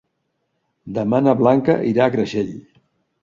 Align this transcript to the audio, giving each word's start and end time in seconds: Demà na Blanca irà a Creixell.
Demà 0.95 1.19
na 1.25 1.35
Blanca 1.43 1.75
irà 1.91 2.07
a 2.07 2.13
Creixell. 2.17 2.51